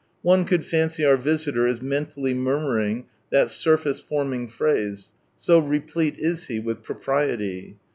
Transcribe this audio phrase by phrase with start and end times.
[0.23, 6.47] One could fancy our visitor is mentally murmuring that" surface" forming phrase, so replete is
[6.47, 7.77] he with propriety.